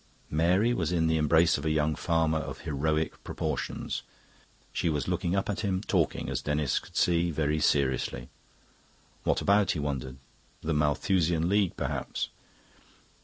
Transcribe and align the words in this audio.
Mary 0.31 0.73
was 0.73 0.91
in 0.91 1.05
the 1.05 1.15
embrace 1.17 1.59
of 1.59 1.63
a 1.63 1.69
young 1.69 1.93
farmer 1.93 2.39
of 2.39 2.61
heroic 2.61 3.23
proportions; 3.23 4.01
she 4.73 4.89
was 4.89 5.07
looking 5.07 5.35
up 5.35 5.47
at 5.47 5.59
him, 5.59 5.79
talking, 5.83 6.27
as 6.27 6.41
Denis 6.41 6.79
could 6.79 6.95
see, 6.97 7.29
very 7.29 7.59
seriously. 7.59 8.27
What 9.25 9.41
about? 9.41 9.73
he 9.73 9.79
wondered. 9.79 10.17
The 10.63 10.73
Malthusian 10.73 11.47
League, 11.47 11.77
perhaps. 11.77 12.29